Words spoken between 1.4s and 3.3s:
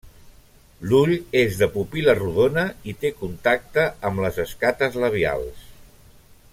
és de pupil·la rodona i té